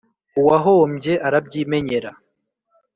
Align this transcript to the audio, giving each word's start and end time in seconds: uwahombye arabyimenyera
uwahombye 0.39 1.13
arabyimenyera 1.27 2.11